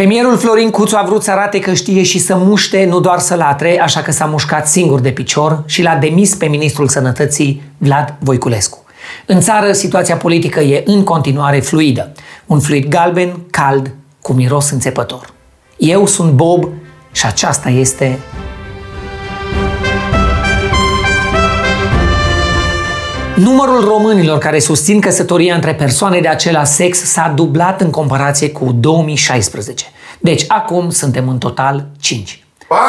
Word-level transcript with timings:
Premierul 0.00 0.38
Florin 0.38 0.70
Cuțu 0.70 0.96
a 0.96 1.02
vrut 1.02 1.22
să 1.22 1.30
arate 1.30 1.58
că 1.58 1.72
știe 1.72 2.02
și 2.02 2.18
să 2.18 2.36
muște, 2.36 2.84
nu 2.84 3.00
doar 3.00 3.18
să 3.18 3.34
latre, 3.34 3.80
așa 3.80 4.02
că 4.02 4.10
s-a 4.10 4.24
mușcat 4.24 4.68
singur 4.68 5.00
de 5.00 5.10
picior 5.10 5.62
și 5.66 5.82
l-a 5.82 5.94
demis 5.94 6.34
pe 6.34 6.46
ministrul 6.46 6.88
sănătății 6.88 7.62
Vlad 7.78 8.14
Voiculescu. 8.18 8.84
În 9.26 9.40
țară, 9.40 9.72
situația 9.72 10.16
politică 10.16 10.60
e 10.60 10.82
în 10.86 11.04
continuare 11.04 11.60
fluidă. 11.60 12.12
Un 12.46 12.60
fluid 12.60 12.88
galben, 12.88 13.36
cald, 13.50 13.94
cu 14.22 14.32
miros 14.32 14.70
înțepător. 14.70 15.32
Eu 15.76 16.06
sunt 16.06 16.32
Bob 16.32 16.68
și 17.12 17.26
aceasta 17.26 17.68
este 17.68 18.18
Numărul 23.42 23.84
românilor 23.84 24.38
care 24.38 24.58
susțin 24.58 25.00
căsătoria 25.00 25.54
între 25.54 25.74
persoane 25.74 26.20
de 26.20 26.28
același 26.28 26.70
sex 26.70 26.98
s-a 26.98 27.32
dublat 27.36 27.80
în 27.80 27.90
comparație 27.90 28.50
cu 28.50 28.72
2016. 28.72 29.84
Deci 30.18 30.44
acum 30.48 30.90
suntem 30.90 31.28
în 31.28 31.38
total 31.38 31.86
5. 32.00 32.44
4! 32.68 32.80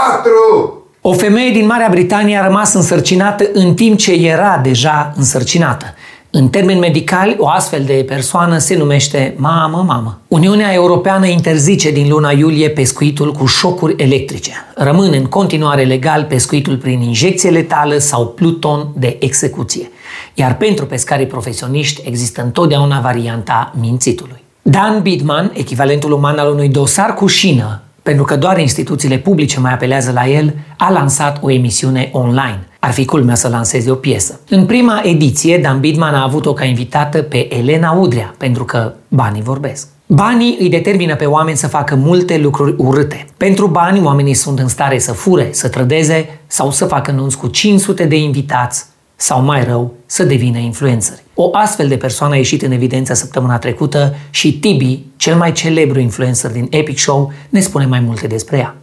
O 1.01 1.13
femeie 1.13 1.51
din 1.51 1.65
Marea 1.65 1.87
Britanie 1.89 2.37
a 2.37 2.45
rămas 2.45 2.73
însărcinată 2.73 3.49
în 3.53 3.73
timp 3.73 3.97
ce 3.97 4.13
era 4.13 4.59
deja 4.63 5.13
însărcinată. 5.15 5.85
În 6.29 6.47
termeni 6.47 6.79
medicali, 6.79 7.35
o 7.39 7.47
astfel 7.47 7.83
de 7.83 8.05
persoană 8.07 8.57
se 8.57 8.77
numește 8.77 9.33
mamă-mamă. 9.37 10.19
Uniunea 10.27 10.73
Europeană 10.73 11.27
interzice 11.27 11.91
din 11.91 12.09
luna 12.09 12.31
iulie 12.31 12.69
pescuitul 12.69 13.31
cu 13.31 13.45
șocuri 13.45 13.95
electrice. 13.97 14.51
Rămâne 14.75 15.17
în 15.17 15.25
continuare 15.25 15.83
legal 15.83 16.23
pescuitul 16.23 16.77
prin 16.77 17.01
injecție 17.01 17.49
letală 17.49 17.97
sau 17.97 18.27
pluton 18.27 18.87
de 18.95 19.17
execuție. 19.19 19.91
Iar 20.33 20.57
pentru 20.57 20.85
pescarii 20.85 21.25
profesioniști 21.25 22.01
există 22.05 22.41
întotdeauna 22.41 22.99
varianta 22.99 23.73
mințitului. 23.79 24.43
Dan 24.61 25.01
Bidman, 25.01 25.51
echivalentul 25.53 26.11
uman 26.11 26.37
al 26.37 26.51
unui 26.51 26.69
dosar 26.69 27.13
cu 27.13 27.27
șină, 27.27 27.81
pentru 28.03 28.23
că 28.23 28.35
doar 28.35 28.59
instituțiile 28.59 29.17
publice 29.17 29.59
mai 29.59 29.73
apelează 29.73 30.11
la 30.11 30.27
el, 30.27 30.53
a 30.77 30.91
lansat 30.91 31.37
o 31.41 31.51
emisiune 31.51 32.09
online. 32.11 32.67
Ar 32.79 32.91
fi 32.91 33.05
culmea 33.05 33.35
să 33.35 33.47
lanseze 33.47 33.91
o 33.91 33.95
piesă. 33.95 34.39
În 34.49 34.65
prima 34.65 35.01
ediție, 35.03 35.57
Dan 35.57 35.79
Bidman 35.79 36.13
a 36.13 36.23
avut-o 36.23 36.53
ca 36.53 36.65
invitată 36.65 37.21
pe 37.21 37.55
Elena 37.55 37.91
Udrea, 37.91 38.33
pentru 38.37 38.65
că 38.65 38.93
banii 39.07 39.41
vorbesc. 39.41 39.87
Banii 40.05 40.57
îi 40.59 40.69
determină 40.69 41.15
pe 41.15 41.25
oameni 41.25 41.57
să 41.57 41.67
facă 41.67 41.95
multe 41.95 42.37
lucruri 42.37 42.75
urâte. 42.77 43.25
Pentru 43.37 43.67
bani, 43.67 44.03
oamenii 44.03 44.33
sunt 44.33 44.59
în 44.59 44.67
stare 44.67 44.99
să 44.99 45.11
fure, 45.11 45.49
să 45.51 45.69
trădeze 45.69 46.39
sau 46.47 46.71
să 46.71 46.85
facă 46.85 47.11
nunți 47.11 47.37
cu 47.37 47.47
500 47.47 48.05
de 48.05 48.15
invitați 48.15 48.85
sau 49.21 49.41
mai 49.41 49.63
rău, 49.63 49.93
să 50.05 50.23
devină 50.23 50.57
influențări. 50.57 51.23
O 51.33 51.49
astfel 51.51 51.87
de 51.87 51.97
persoană 51.97 52.33
a 52.33 52.37
ieșit 52.37 52.61
în 52.61 52.71
evidență 52.71 53.13
săptămâna 53.13 53.57
trecută 53.57 54.15
și 54.29 54.59
Tibi, 54.59 54.99
cel 55.15 55.35
mai 55.35 55.51
celebru 55.51 55.99
influencer 55.99 56.51
din 56.51 56.67
Epic 56.69 56.97
Show, 56.97 57.31
ne 57.49 57.59
spune 57.59 57.85
mai 57.85 57.99
multe 57.99 58.27
despre 58.27 58.57
ea. 58.57 58.75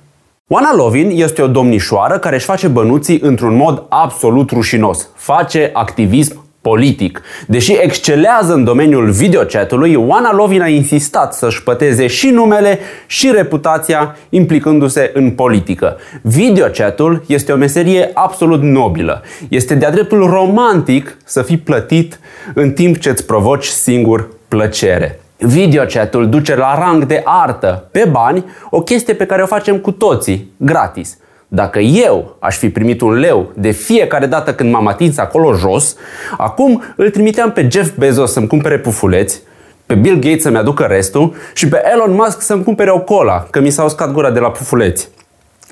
Oana 0.49 0.75
Lovin 0.75 1.11
este 1.15 1.43
o 1.43 1.47
domnișoară 1.47 2.19
care 2.19 2.35
își 2.35 2.45
face 2.45 2.69
bănuții 2.69 3.19
într-un 3.21 3.57
mod 3.57 3.87
absolut 3.89 4.51
rușinos. 4.51 5.09
Face 5.15 5.71
activism 5.73 6.45
politic. 6.69 7.23
Deși 7.47 7.73
excelează 7.81 8.53
în 8.53 8.65
domeniul 8.65 9.11
videochatului, 9.11 9.95
Oana 9.95 10.33
Lovin 10.33 10.63
a 10.63 10.69
insistat 10.69 11.35
să-și 11.35 11.63
păteze 11.63 12.07
și 12.07 12.31
numele 12.31 12.79
și 13.07 13.31
reputația 13.31 14.17
implicându-se 14.29 15.11
în 15.15 15.31
politică. 15.31 15.97
Videochatul 16.23 17.23
este 17.27 17.53
o 17.53 17.57
meserie 17.57 18.11
absolut 18.15 18.63
nobilă. 18.63 19.23
Este 19.49 19.75
de-a 19.75 19.91
dreptul 19.91 20.27
romantic 20.27 21.17
să 21.25 21.43
fii 21.43 21.59
plătit 21.59 22.21
în 22.55 22.73
timp 22.73 22.99
ce 22.99 23.09
îți 23.09 23.27
provoci 23.27 23.65
singur 23.65 24.29
plăcere. 24.49 25.21
Videochatul 25.39 26.29
duce 26.29 26.57
la 26.57 26.79
rang 26.79 27.05
de 27.05 27.23
artă, 27.25 27.89
pe 27.93 28.09
bani, 28.11 28.45
o 28.71 28.83
chestie 28.83 29.15
pe 29.15 29.27
care 29.27 29.43
o 29.43 29.47
facem 29.47 29.79
cu 29.79 29.91
toții, 29.91 30.53
gratis. 30.57 31.19
Dacă 31.49 31.79
eu 31.79 32.37
aș 32.39 32.57
fi 32.57 32.71
primit 32.71 33.01
un 33.01 33.13
leu 33.13 33.53
de 33.55 33.71
fiecare 33.71 34.27
dată 34.27 34.55
când 34.55 34.73
m-am 34.73 34.87
atins 34.87 35.19
acolo 35.19 35.55
jos, 35.55 35.97
acum 36.37 36.83
îl 36.97 37.11
trimiteam 37.11 37.53
pe 37.53 37.69
Jeff 37.71 37.97
Bezos 37.97 38.33
să-mi 38.33 38.47
cumpere 38.47 38.79
pufuleți, 38.79 39.43
pe 39.87 39.95
Bill 39.95 40.19
Gates 40.19 40.43
să-mi 40.43 40.57
aducă 40.57 40.85
restul 40.85 41.35
și 41.55 41.69
pe 41.69 41.83
Elon 41.93 42.13
Musk 42.13 42.41
să-mi 42.41 42.65
cumpere 42.65 42.91
o 42.91 43.01
cola, 43.01 43.47
că 43.51 43.61
mi 43.61 43.71
s-a 43.71 43.85
uscat 43.85 44.13
gura 44.13 44.31
de 44.31 44.39
la 44.39 44.51
pufuleți. 44.51 45.09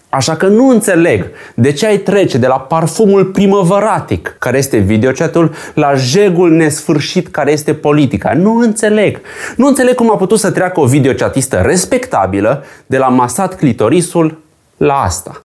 Așa 0.09 0.37
că 0.37 0.47
nu 0.47 0.69
înțeleg 0.69 1.31
de 1.55 1.73
ce 1.73 1.87
ai 1.87 1.99
trece 1.99 2.39
de 2.39 2.47
la 2.47 2.61
parfumul 2.61 3.25
primăvăratic, 3.25 4.37
care 4.39 4.59
este 4.59 4.77
videochatul, 4.77 5.53
la 5.75 5.95
jegul 5.95 6.51
nesfârșit, 6.51 7.29
care 7.29 7.53
este 7.53 7.75
politica. 7.75 8.33
Nu 8.33 8.57
înțeleg. 8.57 9.21
Nu 9.57 9.67
înțeleg 9.67 9.95
cum 9.95 10.11
a 10.11 10.17
putut 10.17 10.39
să 10.39 10.51
treacă 10.51 10.81
o 10.81 10.87
videochatistă 10.87 11.57
respectabilă 11.57 12.65
de 12.87 12.99
la 12.99 13.09
masat 13.09 13.57
clitorisul 13.57 14.39
la 14.77 14.95
asta. 14.95 15.41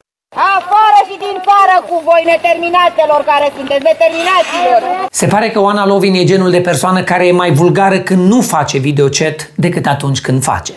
Afară 1.70 1.84
și 1.84 1.90
din 1.90 2.00
fară 2.00 2.00
cu 2.00 2.02
voi, 2.04 2.22
neterminatelor 2.24 3.22
care 3.26 3.52
sunteți, 3.56 3.82
neterminaților! 3.82 5.08
Se 5.10 5.26
pare 5.26 5.50
că 5.50 5.60
Oana 5.60 5.86
Lovin 5.86 6.14
e 6.14 6.24
genul 6.24 6.50
de 6.50 6.60
persoană 6.60 7.02
care 7.02 7.26
e 7.26 7.32
mai 7.32 7.50
vulgară 7.50 7.98
când 7.98 8.28
nu 8.32 8.40
face 8.40 8.78
videochat 8.78 9.50
decât 9.54 9.86
atunci 9.86 10.20
când 10.20 10.42
face. 10.42 10.72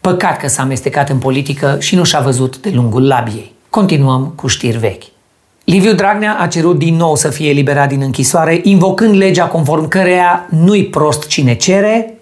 Păcat 0.00 0.36
că 0.38 0.48
s-a 0.48 0.62
amestecat 0.62 1.08
în 1.08 1.18
politică 1.18 1.76
și 1.80 1.94
nu 1.94 2.04
și-a 2.04 2.20
văzut 2.20 2.56
de 2.56 2.70
lungul 2.74 3.06
labiei. 3.06 3.54
Continuăm 3.70 4.32
cu 4.36 4.46
știri 4.46 4.76
vechi. 4.76 5.02
Liviu 5.64 5.92
Dragnea 5.92 6.36
a 6.40 6.46
cerut 6.46 6.78
din 6.78 6.96
nou 6.96 7.16
să 7.16 7.28
fie 7.28 7.48
eliberat 7.48 7.88
din 7.88 8.02
închisoare, 8.02 8.60
invocând 8.62 9.16
legea 9.16 9.46
conform 9.46 9.88
căreia 9.88 10.46
nu-i 10.50 10.84
prost 10.84 11.26
cine 11.26 11.54
cere, 11.54 12.17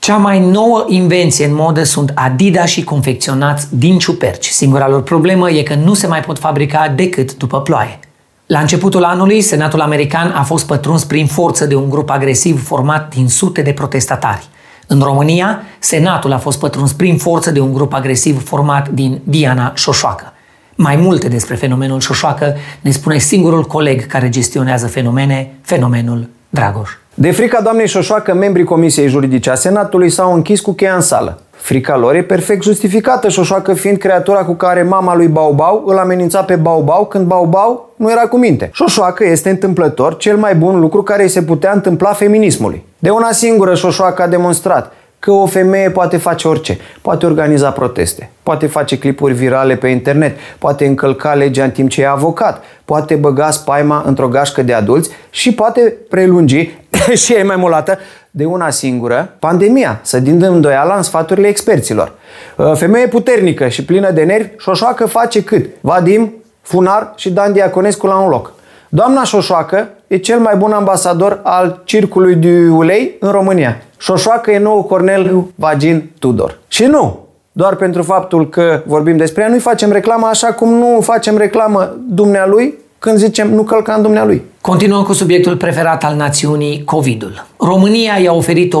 cea 0.00 0.16
mai 0.16 0.40
nouă 0.40 0.84
invenție 0.88 1.44
în 1.44 1.54
modă 1.54 1.82
sunt 1.82 2.12
Adidas 2.14 2.68
și 2.68 2.84
confecționați 2.84 3.66
din 3.76 3.98
ciuperci. 3.98 4.46
Singura 4.46 4.88
lor 4.88 5.02
problemă 5.02 5.50
e 5.50 5.62
că 5.62 5.74
nu 5.74 5.94
se 5.94 6.06
mai 6.06 6.20
pot 6.20 6.38
fabrica 6.38 6.92
decât 6.96 7.36
după 7.36 7.60
ploaie. 7.60 7.98
La 8.46 8.60
începutul 8.60 9.04
anului, 9.04 9.40
Senatul 9.40 9.80
American 9.80 10.30
a 10.30 10.42
fost 10.42 10.66
pătruns 10.66 11.04
prin 11.04 11.26
forță 11.26 11.66
de 11.66 11.74
un 11.74 11.90
grup 11.90 12.10
agresiv 12.10 12.66
format 12.66 13.14
din 13.14 13.28
sute 13.28 13.62
de 13.62 13.72
protestatari. 13.72 14.48
În 14.86 15.00
România, 15.00 15.62
Senatul 15.78 16.32
a 16.32 16.38
fost 16.38 16.58
pătruns 16.58 16.92
prin 16.92 17.18
forță 17.18 17.50
de 17.50 17.60
un 17.60 17.72
grup 17.72 17.92
agresiv 17.92 18.44
format 18.44 18.88
din 18.88 19.20
Diana 19.24 19.72
Șoșoacă. 19.74 20.32
Mai 20.74 20.96
multe 20.96 21.28
despre 21.28 21.54
fenomenul 21.54 22.00
Șoșoacă 22.00 22.56
ne 22.80 22.90
spune 22.90 23.18
singurul 23.18 23.64
coleg 23.64 24.06
care 24.06 24.28
gestionează 24.28 24.86
fenomene, 24.86 25.54
fenomenul 25.60 26.28
Dragoș. 26.50 26.90
De 27.14 27.30
frica 27.30 27.60
doamnei 27.60 27.86
Șoșoacă, 27.86 28.34
membrii 28.34 28.64
Comisiei 28.64 29.08
Juridice 29.08 29.50
a 29.50 29.54
Senatului 29.54 30.10
s-au 30.10 30.34
închis 30.34 30.60
cu 30.60 30.72
cheia 30.72 30.94
în 30.94 31.00
sală. 31.00 31.38
Frica 31.50 31.96
lor 31.96 32.14
e 32.14 32.22
perfect 32.22 32.62
justificată, 32.62 33.28
Șoșoacă 33.28 33.74
fiind 33.74 33.98
creatura 33.98 34.44
cu 34.44 34.52
care 34.52 34.82
mama 34.82 35.16
lui 35.16 35.26
Baubau 35.26 35.82
îl 35.86 35.98
amenința 35.98 36.42
pe 36.42 36.56
Baubau 36.56 37.06
când 37.06 37.26
Baubau 37.26 37.92
nu 37.96 38.10
era 38.10 38.20
cu 38.20 38.36
minte. 38.38 38.70
Șoșoacă 38.72 39.24
este 39.24 39.50
întâmplător 39.50 40.16
cel 40.16 40.36
mai 40.36 40.54
bun 40.54 40.80
lucru 40.80 41.02
care 41.02 41.22
îi 41.22 41.28
se 41.28 41.42
putea 41.42 41.72
întâmpla 41.72 42.12
feminismului. 42.12 42.84
De 42.98 43.10
una 43.10 43.32
singură 43.32 43.74
Șoșoacă 43.74 44.22
a 44.22 44.26
demonstrat 44.26 44.92
că 45.20 45.30
o 45.30 45.46
femeie 45.46 45.90
poate 45.90 46.16
face 46.16 46.48
orice. 46.48 46.78
Poate 47.02 47.26
organiza 47.26 47.70
proteste, 47.70 48.30
poate 48.42 48.66
face 48.66 48.98
clipuri 48.98 49.34
virale 49.34 49.76
pe 49.76 49.88
internet, 49.88 50.36
poate 50.58 50.86
încălca 50.86 51.34
legea 51.34 51.64
în 51.64 51.70
timp 51.70 51.90
ce 51.90 52.02
e 52.02 52.08
avocat, 52.08 52.64
poate 52.84 53.14
băga 53.14 53.50
spaima 53.50 54.02
într-o 54.06 54.28
gașcă 54.28 54.62
de 54.62 54.72
adulți 54.72 55.10
și 55.30 55.54
poate 55.54 55.94
prelungi, 56.08 56.70
și 57.22 57.34
e 57.34 57.42
mai 57.42 57.56
mulată, 57.56 57.98
de 58.30 58.44
una 58.44 58.70
singură, 58.70 59.34
pandemia, 59.38 60.00
să 60.02 60.20
din 60.20 60.42
îndoiala 60.42 60.96
în 60.96 61.02
sfaturile 61.02 61.46
experților. 61.46 62.12
Uh, 62.56 62.72
femeie 62.74 63.06
puternică 63.06 63.68
și 63.68 63.84
plină 63.84 64.10
de 64.10 64.22
nervi, 64.22 64.48
Șoșoacă 64.58 65.06
face 65.06 65.42
cât? 65.42 65.66
Vadim, 65.80 66.32
Funar 66.62 67.12
și 67.16 67.30
Dan 67.30 67.52
Diaconescu 67.52 68.06
la 68.06 68.18
un 68.18 68.28
loc. 68.28 68.52
Doamna 68.88 69.24
Șoșoacă 69.24 69.88
e 70.06 70.16
cel 70.16 70.38
mai 70.38 70.56
bun 70.56 70.72
ambasador 70.72 71.40
al 71.42 71.80
circului 71.84 72.34
de 72.34 72.68
ulei 72.68 73.16
în 73.20 73.30
România. 73.30 73.82
Șoșoacă 74.00 74.50
e 74.50 74.58
nou 74.58 74.82
Cornel 74.82 75.44
Vagin 75.54 76.10
Tudor. 76.18 76.58
Și 76.68 76.84
nu, 76.84 77.18
doar 77.52 77.74
pentru 77.74 78.02
faptul 78.02 78.48
că 78.48 78.82
vorbim 78.86 79.16
despre 79.16 79.42
ea, 79.42 79.48
nu-i 79.48 79.58
facem 79.58 79.92
reclamă 79.92 80.26
așa 80.26 80.46
cum 80.52 80.74
nu 80.74 81.00
facem 81.00 81.36
reclamă 81.36 81.96
dumnealui 82.08 82.78
când 82.98 83.18
zicem 83.18 83.54
nu 83.54 83.62
călca 83.62 83.92
în 83.92 84.02
dumnealui. 84.02 84.42
Continuăm 84.60 85.02
cu 85.02 85.12
subiectul 85.12 85.56
preferat 85.56 86.04
al 86.04 86.16
națiunii, 86.16 86.84
COVID-ul. 86.84 87.46
România 87.58 88.18
i-a 88.18 88.32
oferit 88.32 88.74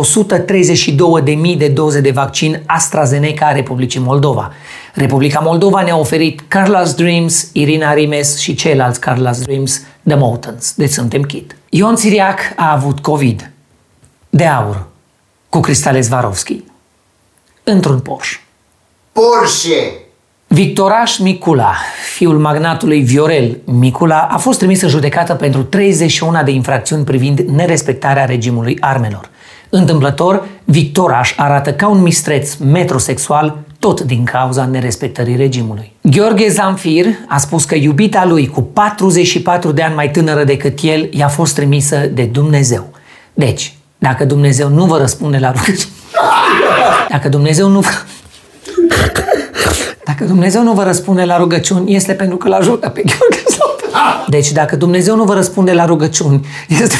132.000 1.52 1.56
de 1.58 1.68
doze 1.68 2.00
de 2.00 2.10
vaccin 2.10 2.62
AstraZeneca 2.66 3.52
Republicii 3.52 4.00
Moldova. 4.00 4.52
Republica 4.94 5.40
Moldova 5.40 5.82
ne-a 5.82 5.98
oferit 5.98 6.40
Carla's 6.42 6.94
Dreams, 6.96 7.50
Irina 7.52 7.92
Rimes 7.92 8.38
și 8.38 8.54
ceilalți 8.54 9.00
Carla's 9.00 9.44
Dreams, 9.44 9.82
The 10.06 10.16
Mountains. 10.16 10.74
Deci 10.76 10.90
suntem 10.90 11.22
kit. 11.22 11.56
Ion 11.68 11.96
Siriac 11.96 12.38
a 12.56 12.72
avut 12.72 12.98
COVID. 12.98 13.50
De 14.30 14.44
aur. 14.44 14.88
Cu 15.50 15.60
Cristale 15.60 16.00
Zvarovski. 16.00 16.64
Într-un 17.64 18.00
Porsche. 18.00 18.40
Porsche! 19.12 19.92
Victoraș 20.46 21.18
Micula, 21.18 21.74
fiul 22.14 22.38
magnatului 22.38 23.00
Viorel 23.00 23.58
Micula, 23.64 24.28
a 24.30 24.36
fost 24.36 24.58
trimis 24.58 24.82
în 24.82 24.88
judecată 24.88 25.34
pentru 25.34 25.62
31 25.62 26.42
de 26.44 26.50
infracțiuni 26.50 27.04
privind 27.04 27.38
nerespectarea 27.38 28.24
regimului 28.24 28.76
armelor. 28.80 29.30
Întâmplător, 29.68 30.46
Victoraș 30.64 31.34
arată 31.36 31.72
ca 31.72 31.88
un 31.88 32.02
mistreț 32.02 32.54
metrosexual 32.54 33.58
tot 33.78 34.00
din 34.00 34.24
cauza 34.24 34.64
nerespectării 34.64 35.36
regimului. 35.36 35.92
Gheorghe 36.00 36.48
Zamfir 36.48 37.06
a 37.28 37.38
spus 37.38 37.64
că 37.64 37.74
iubita 37.74 38.24
lui, 38.24 38.46
cu 38.46 38.62
44 38.62 39.72
de 39.72 39.82
ani 39.82 39.94
mai 39.94 40.10
tânără 40.10 40.44
decât 40.44 40.78
el, 40.82 41.08
i-a 41.12 41.28
fost 41.28 41.54
trimisă 41.54 41.96
de 41.96 42.24
Dumnezeu. 42.24 42.90
Deci, 43.34 43.74
dacă 44.00 44.24
Dumnezeu 44.24 44.68
nu 44.68 44.84
vă 44.84 44.98
răspunde 44.98 45.38
la 45.38 45.50
rugăciune, 45.50 45.92
dacă 47.08 47.28
Dumnezeu 47.28 47.68
nu 47.68 47.80
vă... 47.80 47.88
Dacă 50.04 50.24
Dumnezeu 50.24 50.62
nu 50.62 50.72
vă 50.72 50.82
răspunde 50.82 51.24
la 51.24 51.36
rugăciuni, 51.36 51.94
este 51.94 52.12
pentru 52.12 52.36
că 52.36 52.48
l-ajută 52.48 52.88
pe 52.88 53.02
Gheorghe 53.02 53.42
Zamfir. 53.48 54.26
Deci, 54.28 54.52
dacă 54.52 54.76
Dumnezeu 54.76 55.16
nu 55.16 55.24
vă 55.24 55.34
răspunde 55.34 55.72
la 55.72 55.84
rugăciuni, 55.84 56.46
este... 56.68 56.94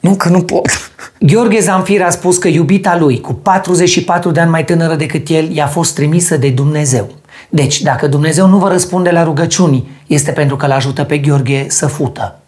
Nu, 0.00 0.14
că 0.14 0.28
nu 0.28 0.42
pot. 0.42 0.90
Gheorghe 1.18 1.60
Zamfir 1.60 2.02
a 2.02 2.10
spus 2.10 2.36
că 2.36 2.48
iubita 2.48 2.96
lui, 2.96 3.20
cu 3.20 3.32
44 3.32 4.30
de 4.30 4.40
ani 4.40 4.50
mai 4.50 4.64
tânără 4.64 4.94
decât 4.94 5.28
el, 5.28 5.52
i-a 5.52 5.66
fost 5.66 5.94
trimisă 5.94 6.36
de 6.36 6.48
Dumnezeu. 6.48 7.10
Deci, 7.48 7.80
dacă 7.80 8.06
Dumnezeu 8.06 8.46
nu 8.46 8.58
vă 8.58 8.68
răspunde 8.68 9.10
la 9.10 9.22
rugăciuni, 9.22 9.90
este 10.06 10.30
pentru 10.30 10.56
că 10.56 10.66
îl 10.66 10.72
ajută 10.72 11.04
pe 11.04 11.18
Gheorghe 11.18 11.66
să 11.68 11.86
fută. 11.86 12.40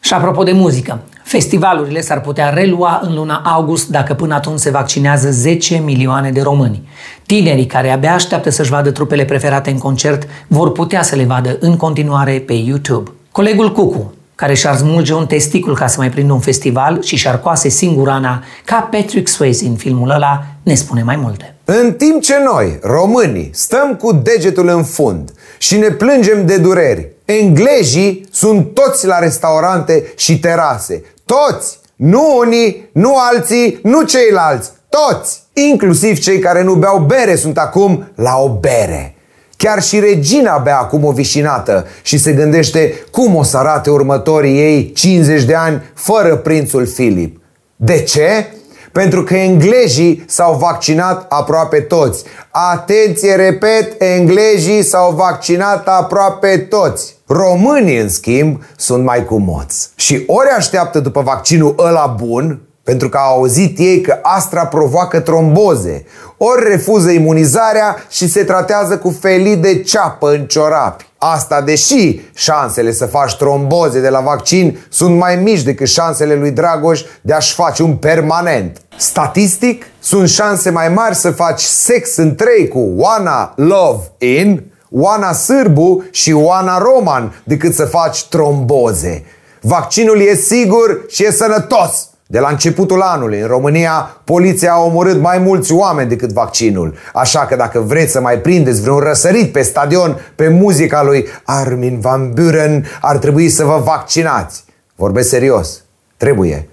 Și 0.00 0.14
apropo 0.14 0.42
de 0.42 0.52
muzică, 0.52 1.00
festivalurile 1.24 2.00
s-ar 2.00 2.20
putea 2.20 2.48
relua 2.48 3.00
în 3.04 3.14
luna 3.14 3.42
august 3.44 3.88
dacă 3.88 4.14
până 4.14 4.34
atunci 4.34 4.58
se 4.58 4.70
vaccinează 4.70 5.30
10 5.30 5.76
milioane 5.84 6.30
de 6.30 6.40
români. 6.42 6.88
Tinerii 7.26 7.66
care 7.66 7.90
abia 7.90 8.14
așteaptă 8.14 8.50
să-și 8.50 8.70
vadă 8.70 8.90
trupele 8.90 9.24
preferate 9.24 9.70
în 9.70 9.78
concert 9.78 10.28
vor 10.46 10.72
putea 10.72 11.02
să 11.02 11.16
le 11.16 11.24
vadă 11.24 11.56
în 11.60 11.76
continuare 11.76 12.42
pe 12.46 12.52
YouTube. 12.52 13.10
Colegul 13.30 13.72
Cucu, 13.72 14.14
care 14.34 14.54
și-ar 14.54 14.76
smulge 14.76 15.14
un 15.14 15.26
testicul 15.26 15.74
ca 15.74 15.86
să 15.86 15.96
mai 15.98 16.10
prindă 16.10 16.32
un 16.32 16.40
festival 16.40 17.02
și 17.02 17.16
și-ar 17.16 17.40
coase 17.40 17.68
singurana 17.68 18.42
ca 18.64 18.88
Patrick 18.90 19.28
Swayze 19.28 19.66
în 19.66 19.74
filmul 19.74 20.10
ăla, 20.10 20.44
ne 20.62 20.74
spune 20.74 21.02
mai 21.02 21.16
multe. 21.16 21.54
În 21.64 21.92
timp 21.92 22.22
ce 22.22 22.34
noi, 22.44 22.78
românii, 22.82 23.50
stăm 23.52 23.94
cu 23.94 24.12
degetul 24.12 24.68
în 24.68 24.84
fund 24.84 25.32
și 25.58 25.76
ne 25.76 25.88
plângem 25.88 26.46
de 26.46 26.56
dureri, 26.56 27.08
englezii 27.30 28.28
sunt 28.30 28.74
toți 28.74 29.06
la 29.06 29.18
restaurante 29.18 30.12
și 30.16 30.38
terase. 30.38 31.02
Toți! 31.24 31.78
Nu 31.96 32.36
unii, 32.38 32.90
nu 32.92 33.16
alții, 33.18 33.78
nu 33.82 34.02
ceilalți. 34.02 34.70
Toți! 34.88 35.42
Inclusiv 35.52 36.18
cei 36.18 36.38
care 36.38 36.62
nu 36.62 36.74
beau 36.74 36.98
bere 36.98 37.34
sunt 37.34 37.58
acum 37.58 38.12
la 38.14 38.36
o 38.36 38.48
bere. 38.48 39.14
Chiar 39.56 39.82
și 39.82 39.98
regina 39.98 40.58
bea 40.58 40.78
acum 40.78 41.04
o 41.04 41.12
vișinată 41.12 41.86
și 42.02 42.18
se 42.18 42.32
gândește 42.32 42.94
cum 43.10 43.36
o 43.36 43.42
să 43.42 43.56
arate 43.56 43.90
următorii 43.90 44.58
ei 44.58 44.92
50 44.92 45.44
de 45.44 45.54
ani 45.54 45.82
fără 45.94 46.36
prințul 46.36 46.86
Filip. 46.86 47.40
De 47.76 48.02
ce? 48.02 48.46
Pentru 48.92 49.22
că 49.22 49.34
englezii 49.34 50.24
s-au 50.26 50.54
vaccinat 50.54 51.26
aproape 51.28 51.80
toți. 51.80 52.24
Atenție, 52.50 53.34
repet, 53.34 54.02
englezii 54.02 54.82
s-au 54.82 55.12
vaccinat 55.12 55.88
aproape 55.88 56.58
toți. 56.58 57.16
Românii, 57.26 57.98
în 57.98 58.08
schimb, 58.08 58.62
sunt 58.76 59.04
mai 59.04 59.24
cumoți. 59.24 59.90
Și 59.94 60.24
ori 60.26 60.48
așteaptă 60.48 61.00
după 61.00 61.20
vaccinul 61.22 61.74
ăla 61.78 62.06
bun, 62.06 62.60
pentru 62.90 63.08
că 63.08 63.18
au 63.18 63.36
auzit 63.36 63.78
ei 63.78 64.00
că 64.00 64.18
astra 64.22 64.66
provoacă 64.66 65.20
tromboze, 65.20 66.04
ori 66.36 66.68
refuză 66.68 67.10
imunizarea 67.10 67.96
și 68.08 68.28
se 68.28 68.44
tratează 68.44 68.98
cu 68.98 69.16
felii 69.20 69.56
de 69.56 69.82
ceapă 69.82 70.30
în 70.30 70.46
ciorapi. 70.46 71.06
Asta 71.18 71.60
deși 71.60 72.20
șansele 72.34 72.92
să 72.92 73.06
faci 73.06 73.36
tromboze 73.36 74.00
de 74.00 74.08
la 74.08 74.20
vaccin 74.20 74.78
sunt 74.88 75.16
mai 75.16 75.36
mici 75.36 75.62
decât 75.62 75.88
șansele 75.88 76.34
lui 76.34 76.50
Dragoș 76.50 77.02
de 77.20 77.32
a-și 77.32 77.54
face 77.54 77.82
un 77.82 77.96
permanent. 77.96 78.80
Statistic, 78.96 79.84
sunt 80.00 80.28
șanse 80.28 80.70
mai 80.70 80.88
mari 80.88 81.14
să 81.14 81.30
faci 81.30 81.60
sex 81.60 82.16
în 82.16 82.34
trei 82.34 82.68
cu 82.68 82.92
Oana 82.96 83.52
Love 83.56 84.02
In, 84.18 84.72
Oana 84.90 85.32
Sârbu 85.32 86.04
și 86.10 86.32
Oana 86.32 86.78
Roman 86.78 87.42
decât 87.44 87.74
să 87.74 87.84
faci 87.84 88.24
tromboze. 88.28 89.24
Vaccinul 89.60 90.20
e 90.20 90.34
sigur 90.34 91.04
și 91.08 91.24
e 91.24 91.30
sănătos. 91.30 92.09
De 92.30 92.38
la 92.38 92.48
începutul 92.48 93.00
anului, 93.00 93.40
în 93.40 93.46
România, 93.46 94.20
poliția 94.24 94.72
a 94.72 94.82
omorât 94.82 95.20
mai 95.20 95.38
mulți 95.38 95.72
oameni 95.72 96.08
decât 96.08 96.32
vaccinul. 96.32 96.94
Așa 97.14 97.40
că 97.40 97.56
dacă 97.56 97.80
vreți 97.80 98.12
să 98.12 98.20
mai 98.20 98.38
prindeți 98.38 98.80
vreun 98.80 98.98
răsărit 98.98 99.52
pe 99.52 99.62
stadion 99.62 100.20
pe 100.34 100.48
muzica 100.48 101.02
lui 101.02 101.26
Armin 101.44 101.98
Van 102.00 102.32
Buren, 102.32 102.86
ar 103.00 103.16
trebui 103.16 103.48
să 103.48 103.64
vă 103.64 103.80
vaccinați. 103.84 104.64
Vorbesc 104.94 105.28
serios. 105.28 105.82
Trebuie. 106.16 106.68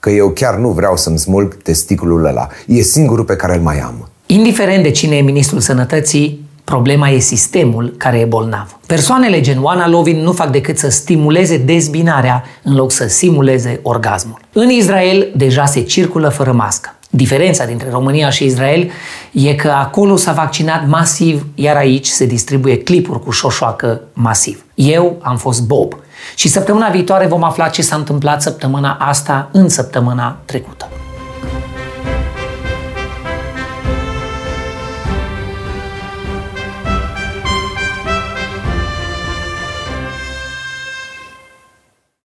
Că 0.00 0.10
eu 0.10 0.28
chiar 0.28 0.54
nu 0.54 0.68
vreau 0.68 0.96
să-mi 0.96 1.18
smulg 1.18 1.62
testiculul 1.62 2.24
ăla. 2.24 2.48
E 2.66 2.82
singurul 2.82 3.24
pe 3.24 3.36
care 3.36 3.54
îl 3.54 3.60
mai 3.60 3.78
am. 3.78 4.08
Indiferent 4.26 4.82
de 4.82 4.90
cine 4.90 5.16
e 5.16 5.20
ministrul 5.20 5.60
sănătății, 5.60 6.41
Problema 6.64 7.08
e 7.08 7.18
sistemul 7.18 7.94
care 7.96 8.18
e 8.18 8.24
bolnav. 8.24 8.78
Persoanele 8.86 9.40
gen 9.40 9.62
Oana 9.62 9.88
Lovin 9.88 10.22
nu 10.22 10.32
fac 10.32 10.50
decât 10.50 10.78
să 10.78 10.90
stimuleze 10.90 11.56
dezbinarea 11.56 12.44
în 12.62 12.74
loc 12.74 12.90
să 12.90 13.06
simuleze 13.06 13.80
orgasmul. 13.82 14.40
În 14.52 14.70
Israel 14.70 15.32
deja 15.36 15.64
se 15.64 15.80
circulă 15.80 16.28
fără 16.28 16.52
mască. 16.52 16.94
Diferența 17.10 17.64
dintre 17.64 17.90
România 17.90 18.30
și 18.30 18.44
Israel 18.44 18.90
e 19.32 19.54
că 19.54 19.68
acolo 19.70 20.16
s-a 20.16 20.32
vaccinat 20.32 20.86
masiv, 20.88 21.46
iar 21.54 21.76
aici 21.76 22.06
se 22.06 22.26
distribuie 22.26 22.78
clipuri 22.78 23.20
cu 23.20 23.30
șoșoacă 23.30 24.00
masiv. 24.12 24.64
Eu 24.74 25.18
am 25.22 25.36
fost 25.36 25.66
Bob 25.66 25.94
și 26.34 26.48
săptămâna 26.48 26.88
viitoare 26.88 27.26
vom 27.26 27.44
afla 27.44 27.68
ce 27.68 27.82
s-a 27.82 27.96
întâmplat 27.96 28.42
săptămâna 28.42 28.92
asta 28.92 29.48
în 29.52 29.68
săptămâna 29.68 30.38
trecută. 30.44 30.88